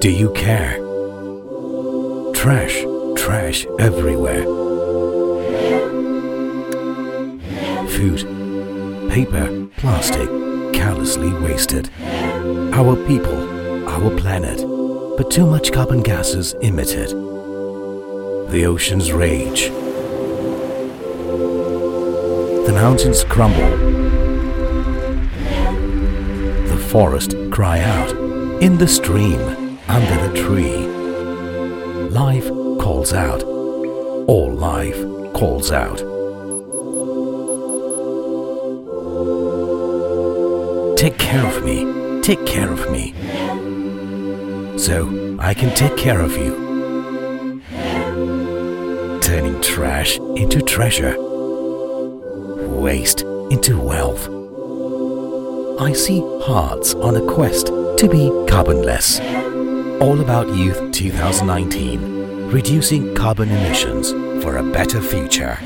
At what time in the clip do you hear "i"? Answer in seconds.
45.40-45.54, 55.80-55.92